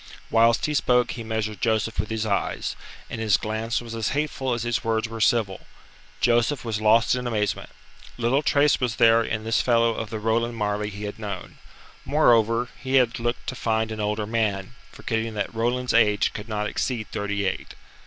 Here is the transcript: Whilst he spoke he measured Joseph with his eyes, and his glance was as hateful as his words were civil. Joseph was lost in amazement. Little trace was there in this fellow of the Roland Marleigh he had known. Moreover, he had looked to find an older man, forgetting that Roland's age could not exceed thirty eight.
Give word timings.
Whilst 0.31 0.65
he 0.65 0.73
spoke 0.73 1.11
he 1.11 1.23
measured 1.23 1.61
Joseph 1.61 1.99
with 1.99 2.09
his 2.09 2.25
eyes, 2.25 2.75
and 3.07 3.21
his 3.21 3.37
glance 3.37 3.83
was 3.83 3.93
as 3.93 4.09
hateful 4.17 4.55
as 4.55 4.63
his 4.63 4.83
words 4.83 5.07
were 5.07 5.21
civil. 5.21 5.67
Joseph 6.21 6.65
was 6.65 6.81
lost 6.81 7.13
in 7.13 7.27
amazement. 7.27 7.69
Little 8.17 8.41
trace 8.41 8.79
was 8.81 8.95
there 8.95 9.23
in 9.23 9.43
this 9.43 9.61
fellow 9.61 9.93
of 9.93 10.09
the 10.09 10.17
Roland 10.17 10.55
Marleigh 10.57 10.87
he 10.89 11.03
had 11.03 11.19
known. 11.19 11.59
Moreover, 12.03 12.69
he 12.79 12.95
had 12.95 13.19
looked 13.19 13.45
to 13.45 13.53
find 13.55 13.91
an 13.91 13.99
older 14.01 14.25
man, 14.25 14.73
forgetting 14.91 15.35
that 15.35 15.53
Roland's 15.53 15.93
age 15.93 16.33
could 16.33 16.49
not 16.49 16.65
exceed 16.65 17.05
thirty 17.11 17.45
eight. 17.45 17.75